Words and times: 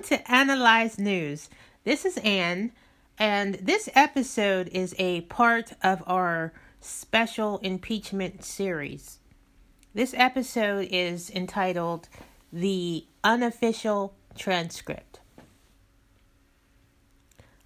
Welcome 0.00 0.16
to 0.16 0.32
Annalyze 0.32 0.98
News. 0.98 1.50
This 1.84 2.06
is 2.06 2.16
Anne, 2.18 2.72
and 3.18 3.56
this 3.56 3.86
episode 3.94 4.68
is 4.68 4.94
a 4.98 5.20
part 5.22 5.74
of 5.82 6.02
our 6.06 6.54
special 6.80 7.58
impeachment 7.58 8.42
series. 8.42 9.18
This 9.92 10.14
episode 10.16 10.88
is 10.90 11.28
entitled 11.28 12.08
The 12.50 13.04
Unofficial 13.22 14.14
Transcript. 14.38 15.20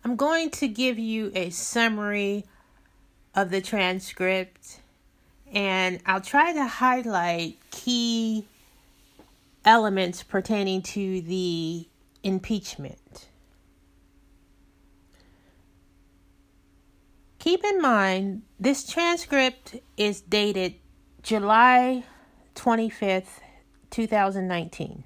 I'm 0.03 0.17
going 0.17 0.51
to 0.53 0.67
give 0.67 0.99
you 0.99 1.31
a 1.37 1.51
summary 1.51 2.47
of 3.33 3.51
the 3.51 3.61
transcript, 3.61 4.81
and 5.53 6.01
I'll 6.05 6.21
try 6.21 6.53
to 6.53 6.67
highlight 6.67 7.59
key 7.71 8.45
elements 9.65 10.25
pertaining 10.25 10.83
to 10.83 11.21
the 11.21 11.87
impeachment. 12.25 13.29
Keep 17.39 17.63
in 17.63 17.81
mind, 17.81 18.43
this 18.59 18.91
transcript 18.91 19.77
is 19.99 20.23
dated 20.23 20.75
July 21.23 22.03
25th, 22.55 23.41
2019. 23.91 25.05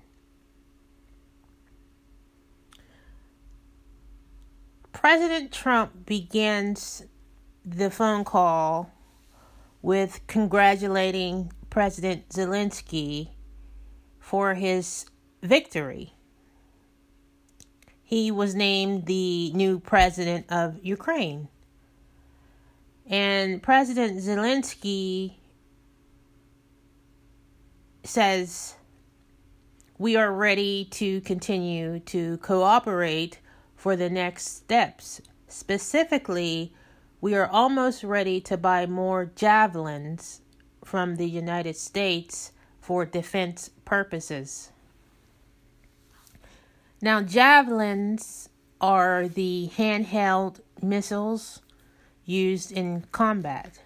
President 4.92 5.52
Trump 5.52 6.06
begins 6.06 7.05
the 7.64 7.91
phone 7.91 8.24
call 8.24 8.92
with 9.82 10.20
congratulating 10.27 11.53
President 11.70 12.28
Zelensky 12.28 13.30
for 14.20 14.55
his 14.55 15.06
victory. 15.42 16.17
He 18.09 18.31
was 18.31 18.55
named 18.55 19.05
the 19.05 19.53
new 19.53 19.81
president 19.81 20.47
of 20.48 20.83
Ukraine. 20.83 21.48
And 23.06 23.62
President 23.62 24.17
Zelensky 24.17 25.34
says, 28.05 28.77
We 29.98 30.17
are 30.17 30.33
ready 30.33 30.87
to 30.92 31.20
continue 31.20 32.00
to 32.06 32.39
cooperate 32.39 33.41
for 33.77 33.95
the 33.95 34.09
next 34.09 34.56
steps. 34.56 35.20
Specifically, 35.47 36.72
we 37.20 37.34
are 37.34 37.47
almost 37.47 38.03
ready 38.03 38.41
to 38.41 38.56
buy 38.56 38.87
more 38.87 39.27
javelins 39.37 40.41
from 40.83 41.17
the 41.17 41.28
United 41.28 41.77
States 41.77 42.53
for 42.81 43.05
defense 43.05 43.69
purposes. 43.84 44.72
Now, 47.00 47.22
javelins 47.22 48.48
are 48.80 49.28
the 49.28 49.70
handheld 49.77 50.60
missiles 50.82 51.62
used 52.24 52.72
in 52.72 53.04
combat. 53.12 53.80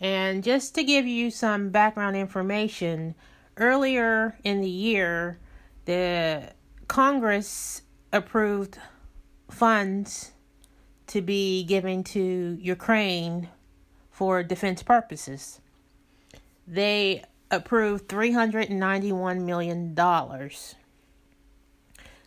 And 0.00 0.42
just 0.42 0.74
to 0.74 0.84
give 0.84 1.06
you 1.06 1.30
some 1.30 1.70
background 1.70 2.16
information, 2.16 3.14
earlier 3.56 4.38
in 4.44 4.60
the 4.60 4.68
year, 4.68 5.38
the 5.84 6.52
Congress 6.88 7.82
approved 8.12 8.78
funds 9.50 10.32
to 11.06 11.20
be 11.20 11.64
given 11.64 12.04
to 12.04 12.58
Ukraine 12.60 13.48
for 14.10 14.42
defense 14.42 14.82
purposes 14.82 15.60
they 16.66 17.22
approved 17.50 18.08
$391 18.08 19.44
million. 19.44 19.94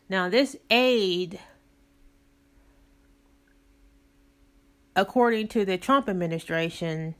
Now, 0.07 0.29
this 0.29 0.55
aid, 0.69 1.39
according 4.95 5.47
to 5.49 5.65
the 5.65 5.77
Trump 5.77 6.07
administration, 6.07 7.15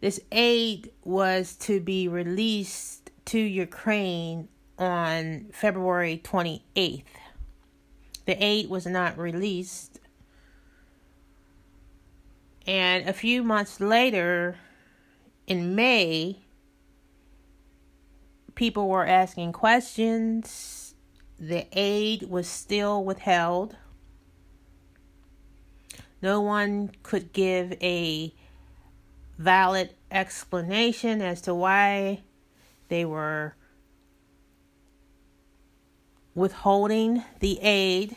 this 0.00 0.20
aid 0.30 0.92
was 1.04 1.54
to 1.56 1.80
be 1.80 2.06
released 2.06 3.10
to 3.26 3.38
Ukraine 3.38 4.48
on 4.78 5.46
February 5.52 6.20
28th. 6.22 7.04
The 8.26 8.44
aid 8.44 8.68
was 8.68 8.86
not 8.86 9.18
released. 9.18 10.00
And 12.66 13.08
a 13.08 13.14
few 13.14 13.42
months 13.42 13.80
later, 13.80 14.56
in 15.46 15.74
May, 15.74 16.42
people 18.54 18.88
were 18.88 19.06
asking 19.06 19.52
questions. 19.52 20.87
The 21.38 21.66
aid 21.72 22.24
was 22.24 22.48
still 22.48 23.04
withheld. 23.04 23.76
No 26.20 26.40
one 26.40 26.90
could 27.04 27.32
give 27.32 27.74
a 27.80 28.34
valid 29.38 29.90
explanation 30.10 31.22
as 31.22 31.40
to 31.42 31.54
why 31.54 32.22
they 32.88 33.04
were 33.04 33.54
withholding 36.34 37.22
the 37.38 37.60
aid. 37.60 38.16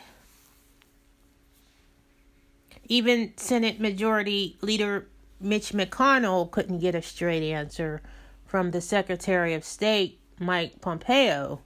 Even 2.88 3.32
Senate 3.36 3.78
Majority 3.78 4.56
Leader 4.60 5.06
Mitch 5.40 5.72
McConnell 5.72 6.50
couldn't 6.50 6.80
get 6.80 6.96
a 6.96 7.02
straight 7.02 7.48
answer 7.48 8.02
from 8.44 8.72
the 8.72 8.80
Secretary 8.80 9.54
of 9.54 9.64
State 9.64 10.18
Mike 10.40 10.80
Pompeo 10.80 11.60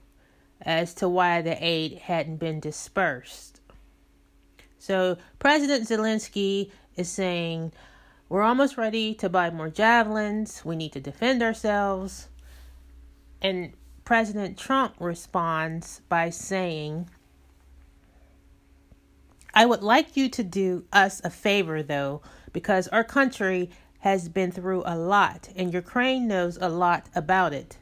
as 0.62 0.94
to 0.94 1.09
why 1.09 1.43
the 1.43 1.56
aid 1.65 1.99
hadn't 1.99 2.37
been 2.37 2.61
dispersed. 2.61 3.61
So, 4.78 5.17
President 5.39 5.89
Zelensky 5.89 6.71
is 6.97 7.09
saying, 7.09 7.72
We're 8.28 8.43
almost 8.43 8.77
ready 8.77 9.15
to 9.15 9.28
buy 9.28 9.50
more 9.50 9.69
javelins. 9.69 10.65
We 10.65 10.77
need 10.77 10.93
to 10.93 11.00
defend 11.00 11.43
ourselves. 11.43 12.28
And 13.43 13.72
President 14.05 14.56
Trump 14.56 14.95
responds 15.00 16.00
by 16.09 16.31
saying, 16.31 17.11
I 19.53 19.66
would 19.66 19.83
like 19.83 20.16
you 20.16 20.28
to 20.28 20.43
do 20.43 20.84
us 20.93 21.21
a 21.25 21.31
favor, 21.31 21.83
though, 21.83 22.22
because 22.53 22.89
our 22.89 23.05
country 23.05 23.71
has 24.00 24.28
been 24.28 24.53
through 24.53 24.83
a 24.87 24.97
lot, 24.97 25.49
and 25.56 25.72
Ukraine 25.72 26.28
knows 26.28 26.59
a 26.61 26.69
lot 26.69 27.09
about 27.15 27.53
it. 27.53 27.78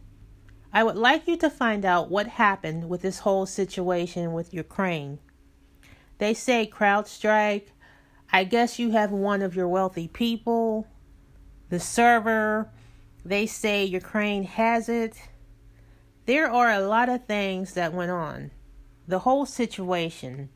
I 0.74 0.82
would 0.82 0.96
like 0.96 1.28
you 1.28 1.36
to 1.36 1.48
find 1.48 1.84
out 1.84 2.10
what 2.10 2.26
happened 2.26 2.88
with 2.88 3.02
this 3.02 3.20
whole 3.20 3.46
situation 3.46 4.32
with 4.32 4.52
Ukraine. 4.52 5.20
They 6.18 6.34
say 6.34 6.68
CrowdStrike. 6.70 7.68
I 8.32 8.42
guess 8.42 8.76
you 8.76 8.90
have 8.90 9.12
one 9.12 9.40
of 9.40 9.54
your 9.54 9.68
wealthy 9.68 10.08
people. 10.08 10.88
The 11.68 11.78
server. 11.78 12.70
They 13.24 13.46
say 13.46 13.84
Ukraine 13.84 14.42
has 14.42 14.88
it. 14.88 15.16
There 16.26 16.50
are 16.50 16.72
a 16.72 16.80
lot 16.80 17.08
of 17.08 17.24
things 17.24 17.74
that 17.74 17.94
went 17.94 18.10
on. 18.10 18.50
The 19.06 19.20
whole 19.20 19.46
situation. 19.46 20.48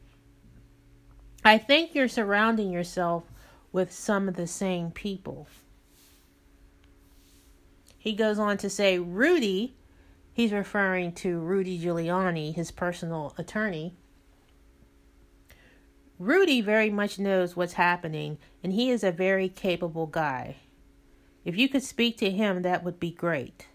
I 1.45 1.59
think 1.59 1.95
you're 1.95 2.09
surrounding 2.09 2.73
yourself 2.73 3.23
with 3.71 3.93
some 3.93 4.27
of 4.27 4.35
the 4.35 4.49
same 4.49 4.91
people. 4.91 5.47
He 7.97 8.15
goes 8.15 8.41
on 8.41 8.57
to 8.59 8.69
say 8.69 8.99
Rudy 8.99 9.77
He's 10.39 10.53
referring 10.53 11.15
to 11.15 11.41
Rudy 11.41 11.77
Giuliani, 11.77 12.55
his 12.55 12.71
personal 12.71 13.35
attorney. 13.37 13.97
Rudy 16.17 16.61
very 16.61 16.91
much 16.91 17.19
knows 17.19 17.57
what's 17.57 17.73
happening, 17.73 18.39
and 18.63 18.73
he 18.73 18.89
is 18.89 19.03
a 19.03 19.11
very 19.11 19.49
capable 19.49 20.07
guy. 20.07 20.59
If 21.45 21.59
you 21.59 21.69
could 21.69 21.83
speak 21.83 22.19
to 22.19 22.31
him, 22.31 22.63
that 22.63 22.85
would 22.85 23.01
be 23.01 23.11
great. 23.11 23.67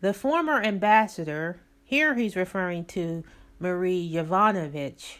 The 0.00 0.14
former 0.14 0.62
ambassador, 0.62 1.62
here 1.82 2.14
he's 2.14 2.36
referring 2.36 2.84
to 2.84 3.24
Marie 3.58 4.08
Yovanovitch. 4.08 5.16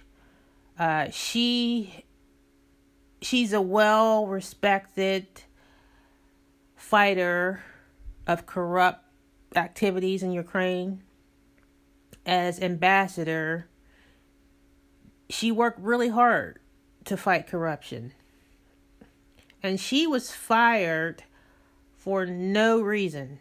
Uh, 0.78 1.10
she 1.10 2.04
she's 3.20 3.52
a 3.52 3.60
well 3.60 4.28
respected 4.28 5.26
fighter 6.76 7.64
of 8.28 8.46
corrupt 8.46 9.01
activities 9.56 10.22
in 10.22 10.32
Ukraine 10.32 11.02
as 12.24 12.60
ambassador, 12.60 13.68
she 15.28 15.50
worked 15.50 15.80
really 15.80 16.08
hard 16.08 16.60
to 17.04 17.16
fight 17.16 17.46
corruption. 17.46 18.12
And 19.62 19.78
she 19.80 20.06
was 20.06 20.32
fired 20.32 21.24
for 21.96 22.26
no 22.26 22.80
reason. 22.80 23.38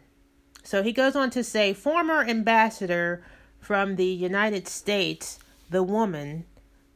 So 0.62 0.82
he 0.82 0.92
goes 0.92 1.16
on 1.16 1.30
to 1.30 1.42
say 1.42 1.72
former 1.72 2.22
ambassador 2.22 3.24
from 3.58 3.96
the 3.96 4.06
United 4.06 4.68
States, 4.68 5.38
the 5.70 5.82
woman, 5.82 6.44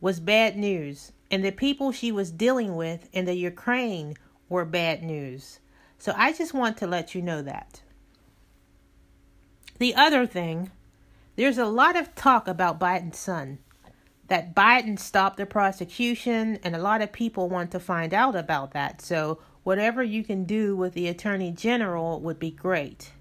was 0.01 0.21
bad 0.21 0.57
news, 0.57 1.13
and 1.31 1.45
the 1.45 1.51
people 1.51 1.91
she 1.91 2.13
was 2.13 2.31
dealing 2.31 2.77
with 2.77 3.09
in 3.13 3.25
the 3.25 3.35
Ukraine 3.35 4.15
were 4.49 4.65
bad 4.65 5.03
news. 5.03 5.59
So 5.99 6.13
I 6.17 6.33
just 6.33 6.55
want 6.55 6.77
to 6.79 6.87
let 6.87 7.15
you 7.15 7.23
know 7.23 7.43
that. 7.43 7.81
The 9.79 9.95
other 9.95 10.27
thing 10.27 10.71
There's 11.37 11.59
a 11.59 11.67
lot 11.67 11.97
of 11.97 12.15
talk 12.15 12.49
about 12.49 12.81
Biden's 12.81 13.19
son. 13.19 13.59
That 14.29 14.55
Biden 14.55 14.99
stopped 14.99 15.37
the 15.37 15.45
prosecution, 15.45 16.59
and 16.65 16.75
a 16.75 16.81
lot 16.81 17.03
of 17.03 17.13
people 17.13 17.51
want 17.51 17.71
to 17.73 17.81
find 17.81 18.15
out 18.15 18.35
about 18.35 18.73
that. 18.73 19.03
So, 19.03 19.39
whatever 19.65 20.03
you 20.03 20.25
can 20.25 20.45
do 20.45 20.75
with 20.75 20.95
the 20.95 21.09
attorney 21.09 21.53
general 21.53 22.21
would 22.21 22.39
be 22.39 22.51
great. 22.51 23.13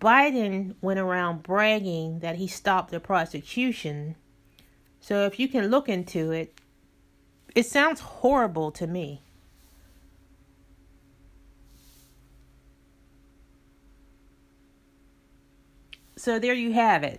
Biden 0.00 0.76
went 0.80 1.00
around 1.00 1.42
bragging 1.42 2.20
that 2.20 2.36
he 2.36 2.46
stopped 2.46 2.92
the 2.92 3.00
prosecution. 3.00 4.14
So, 5.00 5.26
if 5.26 5.40
you 5.40 5.48
can 5.48 5.66
look 5.66 5.88
into 5.88 6.30
it, 6.30 6.54
it 7.56 7.66
sounds 7.66 8.00
horrible 8.00 8.70
to 8.70 8.86
me. 8.86 9.22
So 16.20 16.38
there 16.38 16.52
you 16.52 16.74
have 16.74 17.02
it. 17.02 17.18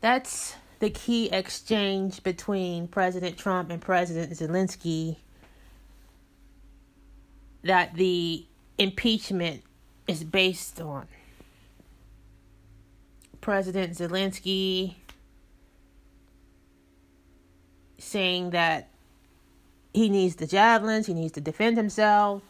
That's 0.00 0.56
the 0.80 0.90
key 0.90 1.30
exchange 1.30 2.24
between 2.24 2.88
President 2.88 3.38
Trump 3.38 3.70
and 3.70 3.80
President 3.80 4.32
Zelensky 4.32 5.18
that 7.62 7.94
the 7.94 8.44
impeachment 8.78 9.62
is 10.08 10.24
based 10.24 10.80
on. 10.80 11.06
President 13.40 13.96
Zelensky 13.96 14.96
saying 17.96 18.50
that 18.50 18.88
he 19.92 20.08
needs 20.08 20.34
the 20.34 20.48
javelins, 20.48 21.06
he 21.06 21.14
needs 21.14 21.34
to 21.34 21.40
defend 21.40 21.76
himself, 21.76 22.42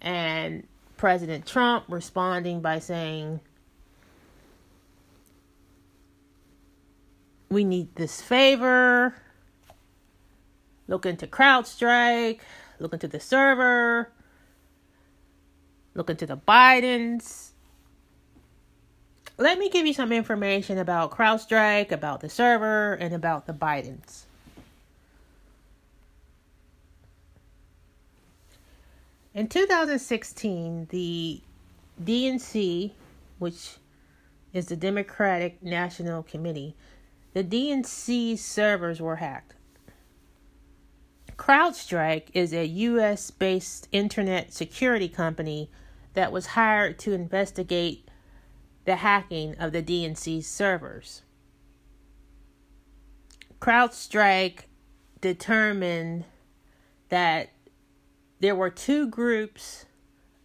and 0.00 0.66
President 0.96 1.46
Trump 1.46 1.84
responding 1.88 2.60
by 2.60 2.80
saying, 2.80 3.38
we 7.54 7.64
need 7.64 7.94
this 7.94 8.20
favor. 8.20 9.14
Look 10.88 11.06
into 11.06 11.26
CrowdStrike. 11.26 12.40
Look 12.78 12.92
into 12.92 13.08
the 13.08 13.20
server. 13.20 14.10
Look 15.94 16.10
into 16.10 16.26
the 16.26 16.36
Bidens. 16.36 17.50
Let 19.38 19.58
me 19.58 19.70
give 19.70 19.86
you 19.86 19.94
some 19.94 20.12
information 20.12 20.78
about 20.78 21.12
CrowdStrike, 21.12 21.90
about 21.90 22.20
the 22.20 22.28
server, 22.28 22.94
and 22.94 23.14
about 23.14 23.46
the 23.46 23.52
Bidens. 23.52 24.24
In 29.32 29.48
2016, 29.48 30.86
the 30.90 31.40
DNC, 32.02 32.92
which 33.38 33.76
is 34.52 34.66
the 34.66 34.76
Democratic 34.76 35.60
National 35.60 36.22
Committee, 36.22 36.76
the 37.34 37.44
DNC 37.44 38.38
servers 38.38 39.00
were 39.00 39.16
hacked. 39.16 39.54
CrowdStrike 41.36 42.28
is 42.32 42.54
a 42.54 42.64
US 42.64 43.30
based 43.32 43.88
internet 43.90 44.52
security 44.52 45.08
company 45.08 45.68
that 46.14 46.30
was 46.30 46.46
hired 46.46 46.98
to 47.00 47.12
investigate 47.12 48.08
the 48.84 48.96
hacking 48.96 49.56
of 49.58 49.72
the 49.72 49.82
DNC 49.82 50.44
servers. 50.44 51.22
CrowdStrike 53.60 54.60
determined 55.20 56.24
that 57.08 57.50
there 58.38 58.54
were 58.54 58.70
two 58.70 59.08
groups 59.08 59.86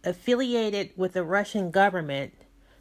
affiliated 0.02 0.90
with 0.96 1.12
the 1.12 1.22
Russian 1.22 1.70
government 1.70 2.32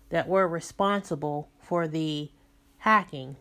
that 0.09 0.27
were 0.27 0.47
responsible 0.47 1.49
for 1.61 1.87
the 1.87 2.31
hacking. 2.79 3.35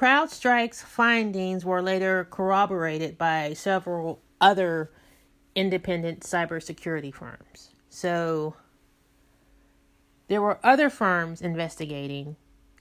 CrowdStrike's 0.00 0.80
findings 0.80 1.62
were 1.62 1.82
later 1.82 2.26
corroborated 2.30 3.18
by 3.18 3.52
several 3.52 4.22
other 4.40 4.90
independent 5.54 6.20
cybersecurity 6.20 7.12
firms. 7.12 7.72
So 7.90 8.56
there 10.28 10.40
were 10.40 10.58
other 10.64 10.88
firms 10.88 11.42
investigating, 11.42 12.36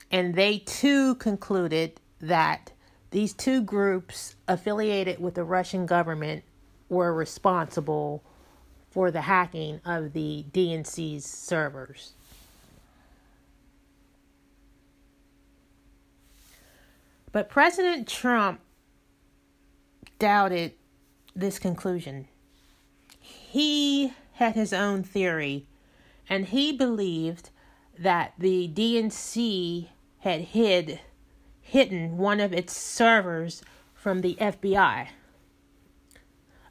and 0.09 0.33
they 0.33 0.59
too 0.59 1.15
concluded 1.15 1.99
that 2.21 2.71
these 3.11 3.33
two 3.33 3.63
groups 3.63 4.37
affiliated 4.47 5.19
with 5.19 5.33
the 5.33 5.43
Russian 5.43 5.85
government 5.85 6.45
were 6.87 7.13
responsible 7.13 8.23
for 8.91 9.11
the 9.11 9.23
hacking 9.23 9.81
of 9.83 10.13
the 10.13 10.45
DNC's 10.53 11.25
servers. 11.25 12.13
But 17.31 17.49
President 17.49 18.07
Trump 18.07 18.61
doubted 20.17 20.73
this 21.35 21.59
conclusion. 21.59 22.27
He 23.19 24.13
had 24.33 24.55
his 24.55 24.73
own 24.73 25.03
theory, 25.03 25.67
and 26.27 26.45
he 26.45 26.71
believed 26.71 27.51
that 27.97 28.33
the 28.37 28.67
DNC 28.67 29.89
had 30.19 30.41
hid 30.41 30.99
hidden 31.61 32.17
one 32.17 32.39
of 32.39 32.51
its 32.51 32.75
servers 32.75 33.61
from 33.93 34.21
the 34.21 34.35
FBI. 34.35 35.09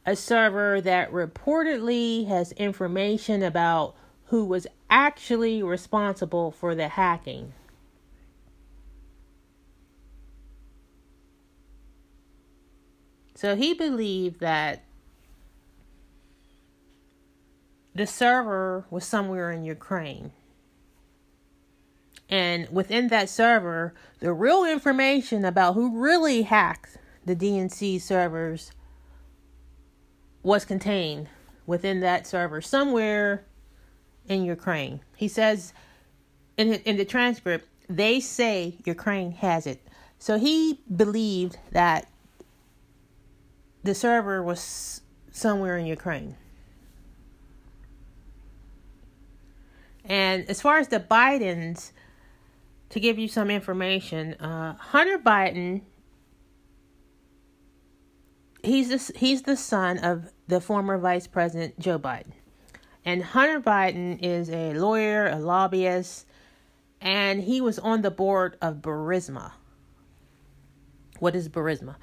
A 0.05 0.17
server 0.17 0.81
that 0.81 1.13
reportedly 1.13 2.27
has 2.27 2.51
information 2.53 3.43
about 3.43 3.95
who 4.25 4.45
was 4.45 4.67
actually 4.91 5.63
responsible 5.63 6.51
for 6.51 6.75
the 6.75 6.89
hacking. 6.89 7.53
So 13.39 13.55
he 13.55 13.73
believed 13.73 14.41
that 14.41 14.83
the 17.95 18.05
server 18.05 18.85
was 18.91 19.05
somewhere 19.05 19.53
in 19.53 19.63
Ukraine. 19.63 20.33
And 22.29 22.69
within 22.73 23.07
that 23.11 23.29
server, 23.29 23.95
the 24.19 24.33
real 24.33 24.65
information 24.65 25.45
about 25.45 25.75
who 25.75 26.01
really 26.01 26.43
hacked 26.43 26.99
the 27.25 27.37
DNC 27.37 28.01
servers 28.01 28.73
was 30.43 30.65
contained 30.65 31.29
within 31.65 32.01
that 32.01 32.27
server 32.27 32.61
somewhere 32.61 33.45
in 34.27 34.45
Ukraine. 34.45 34.99
He 35.15 35.29
says 35.29 35.73
in 36.57 36.73
in 36.73 36.97
the 36.97 37.05
transcript, 37.05 37.69
they 37.89 38.19
say 38.19 38.79
Ukraine 38.85 39.31
has 39.31 39.65
it. 39.65 39.81
So 40.19 40.39
he 40.39 40.81
believed 40.97 41.57
that 41.71 42.09
the 43.83 43.95
server 43.95 44.43
was 44.43 45.01
somewhere 45.31 45.77
in 45.79 45.87
Ukraine. 45.87 46.37
And 50.05 50.49
as 50.49 50.61
far 50.61 50.79
as 50.79 50.89
the 50.89 51.01
Bidens, 51.01 51.93
to 52.91 53.01
give 53.01 53.19
you 53.19 53.29
some 53.29 53.51
information, 53.51 54.35
uh, 54.35 54.75
Hunter 54.75 55.19
Biden, 55.19 55.83
he's 58.63 58.89
the, 58.89 59.19
he's 59.19 59.43
the 59.43 59.57
son 59.57 59.99
of 59.99 60.33
the 60.47 60.61
former 60.61 60.97
Vice 60.99 61.27
President 61.27 61.79
Joe 61.79 61.99
Biden. 61.99 62.33
And 63.05 63.23
Hunter 63.23 63.61
Biden 63.61 64.19
is 64.23 64.51
a 64.51 64.73
lawyer, 64.73 65.29
a 65.29 65.39
lobbyist, 65.39 66.27
and 67.01 67.43
he 67.43 67.61
was 67.61 67.79
on 67.79 68.03
the 68.03 68.11
board 68.11 68.57
of 68.61 68.77
Burisma. 68.77 69.53
What 71.19 71.37
is 71.37 71.49
Burisma? 71.49 71.97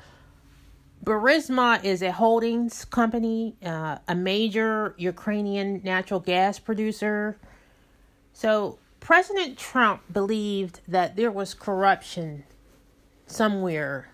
Burisma 1.06 1.84
is 1.84 2.02
a 2.02 2.12
holdings 2.12 2.84
company, 2.84 3.56
uh, 3.64 4.00
a 4.08 4.16
major 4.16 4.96
Ukrainian 4.98 5.82
natural 5.84 6.20
gas 6.20 6.58
producer. 6.58 7.38
So 8.34 8.80
President 9.02 9.56
Trump 9.56 10.02
believed 10.12 10.82
that 10.88 11.16
there 11.16 11.30
was 11.30 11.54
corruption 11.54 12.44
somewhere 13.28 14.10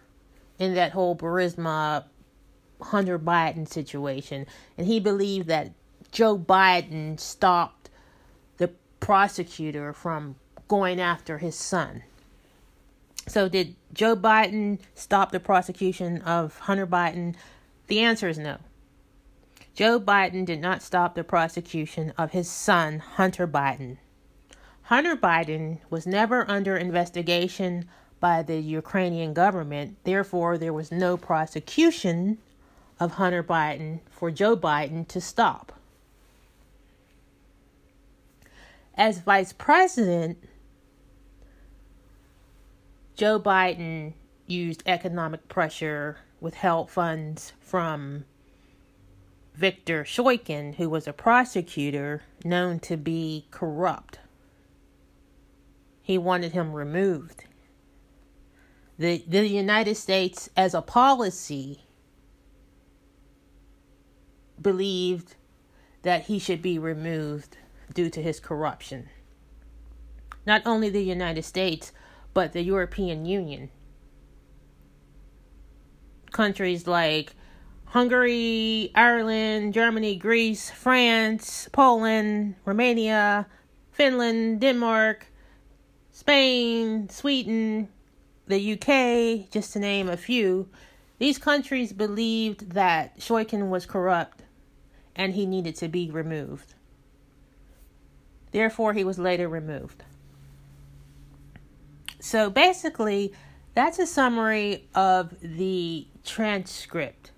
in 0.59 0.73
that 0.75 0.91
whole 0.91 1.15
Burisma 1.15 2.03
Hunter 2.81 3.17
Biden 3.17 3.65
situation. 3.65 4.45
And 4.77 4.85
he 4.85 4.99
believed 4.99 5.47
that 5.47 5.71
Joe 6.11 6.37
Biden 6.37 7.17
stopped 7.17 7.89
the 8.57 8.69
prosecutor 8.99 9.93
from 9.93 10.35
going 10.67 10.99
after 10.99 11.37
his 11.37 11.55
son. 11.55 12.03
So, 13.27 13.47
did 13.47 13.75
Joe 13.93 14.15
Biden 14.15 14.79
stop 14.95 15.31
the 15.31 15.39
prosecution 15.39 16.21
of 16.23 16.57
Hunter 16.59 16.87
Biden? 16.87 17.35
The 17.87 17.99
answer 17.99 18.27
is 18.27 18.37
no. 18.37 18.57
Joe 19.73 19.99
Biden 19.99 20.45
did 20.45 20.59
not 20.59 20.81
stop 20.81 21.15
the 21.15 21.23
prosecution 21.23 22.13
of 22.17 22.31
his 22.31 22.49
son, 22.49 22.99
Hunter 22.99 23.47
Biden. 23.47 23.97
Hunter 24.83 25.15
Biden 25.15 25.79
was 25.89 26.05
never 26.05 26.49
under 26.49 26.75
investigation 26.75 27.87
by 28.19 28.43
the 28.43 28.59
Ukrainian 28.59 29.33
government, 29.33 29.97
therefore, 30.03 30.57
there 30.57 30.73
was 30.73 30.91
no 30.91 31.17
prosecution 31.17 32.37
of 32.99 33.13
Hunter 33.13 33.43
Biden 33.43 34.01
for 34.09 34.29
Joe 34.29 34.55
Biden 34.55 35.07
to 35.07 35.21
stop. 35.21 35.71
as 39.01 39.19
vice 39.19 39.53
president, 39.53 40.37
Joe 43.15 43.39
Biden 43.39 44.13
used 44.47 44.83
economic 44.85 45.47
pressure, 45.47 46.17
withheld 46.39 46.89
funds 46.89 47.53
from 47.59 48.25
Victor 49.53 50.03
Shokin, 50.03 50.75
who 50.75 50.89
was 50.89 51.07
a 51.07 51.13
prosecutor 51.13 52.23
known 52.43 52.79
to 52.79 52.97
be 52.97 53.45
corrupt. 53.51 54.19
He 56.01 56.17
wanted 56.17 56.53
him 56.53 56.73
removed. 56.73 57.45
The, 58.97 59.23
the 59.27 59.47
United 59.47 59.95
States, 59.95 60.49
as 60.55 60.73
a 60.73 60.81
policy, 60.81 61.85
believed 64.61 65.35
that 66.03 66.23
he 66.23 66.39
should 66.39 66.61
be 66.61 66.79
removed 66.79 67.57
due 67.93 68.09
to 68.09 68.21
his 68.21 68.39
corruption. 68.39 69.09
Not 70.45 70.61
only 70.65 70.89
the 70.89 71.03
United 71.03 71.43
States, 71.43 71.91
but 72.33 72.53
the 72.53 72.61
European 72.61 73.25
Union. 73.25 73.69
Countries 76.31 76.87
like 76.87 77.35
Hungary, 77.85 78.91
Ireland, 78.95 79.73
Germany, 79.73 80.15
Greece, 80.15 80.69
France, 80.69 81.67
Poland, 81.71 82.55
Romania, 82.63 83.47
Finland, 83.91 84.61
Denmark, 84.61 85.27
Spain, 86.11 87.09
Sweden, 87.09 87.89
the 88.47 88.73
UK, 88.73 89.49
just 89.51 89.73
to 89.73 89.79
name 89.79 90.07
a 90.07 90.17
few, 90.17 90.69
these 91.17 91.37
countries 91.37 91.93
believed 91.93 92.71
that 92.71 93.19
Shokin 93.19 93.69
was 93.69 93.85
corrupt 93.85 94.43
and 95.15 95.33
he 95.33 95.45
needed 95.45 95.75
to 95.75 95.87
be 95.87 96.09
removed. 96.09 96.73
Therefore, 98.51 98.93
he 98.93 99.03
was 99.03 99.19
later 99.19 99.47
removed. 99.47 100.03
So 102.21 102.51
basically, 102.51 103.33
that's 103.73 103.97
a 103.97 104.05
summary 104.05 104.87
of 104.93 105.33
the 105.41 106.07
transcript. 106.23 107.31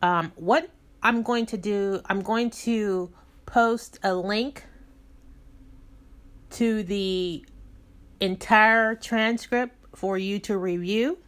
Um, 0.00 0.32
what 0.36 0.70
I'm 1.02 1.22
going 1.22 1.46
to 1.46 1.56
do, 1.56 2.00
I'm 2.06 2.20
going 2.20 2.50
to 2.50 3.12
post 3.44 3.98
a 4.04 4.14
link 4.14 4.64
to 6.50 6.84
the 6.84 7.44
entire 8.20 8.94
transcript 8.94 9.74
for 9.96 10.16
you 10.16 10.38
to 10.40 10.56
review. 10.56 11.18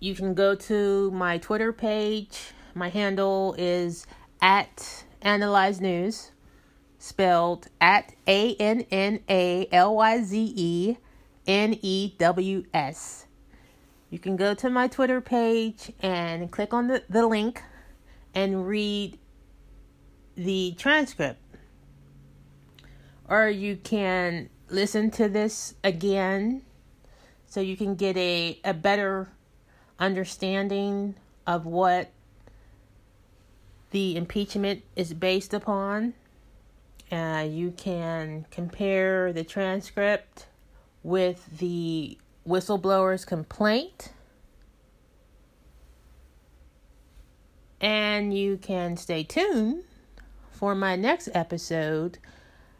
You 0.00 0.16
can 0.16 0.34
go 0.34 0.56
to 0.56 1.10
my 1.12 1.38
Twitter 1.38 1.72
page. 1.72 2.50
My 2.74 2.88
handle 2.88 3.54
is 3.56 4.06
at 4.40 5.04
Annalyze 5.22 5.80
News, 5.80 6.32
spelled 7.02 7.66
at 7.80 8.12
A 8.28 8.54
N 8.56 8.86
N 8.92 9.20
A 9.28 9.66
L 9.72 9.96
Y 9.96 10.22
Z 10.22 10.52
E 10.56 10.96
N 11.48 11.76
E 11.82 12.14
W 12.16 12.64
S. 12.72 13.26
You 14.08 14.20
can 14.20 14.36
go 14.36 14.54
to 14.54 14.70
my 14.70 14.86
Twitter 14.86 15.20
page 15.20 15.92
and 16.00 16.50
click 16.50 16.72
on 16.72 16.86
the, 16.86 17.02
the 17.08 17.26
link 17.26 17.60
and 18.34 18.68
read 18.68 19.18
the 20.36 20.74
transcript. 20.78 21.40
Or 23.28 23.48
you 23.48 23.76
can 23.76 24.48
listen 24.68 25.10
to 25.12 25.28
this 25.28 25.74
again 25.82 26.62
so 27.46 27.60
you 27.60 27.76
can 27.76 27.96
get 27.96 28.16
a, 28.16 28.60
a 28.64 28.74
better 28.74 29.28
understanding 29.98 31.16
of 31.46 31.66
what 31.66 32.12
the 33.90 34.16
impeachment 34.16 34.84
is 34.94 35.14
based 35.14 35.52
upon. 35.52 36.14
You 37.12 37.72
can 37.76 38.46
compare 38.50 39.32
the 39.32 39.44
transcript 39.44 40.46
with 41.02 41.58
the 41.58 42.16
whistleblower's 42.48 43.24
complaint. 43.24 44.12
And 47.80 48.36
you 48.36 48.56
can 48.56 48.96
stay 48.96 49.24
tuned 49.24 49.84
for 50.50 50.74
my 50.74 50.96
next 50.96 51.28
episode 51.34 52.18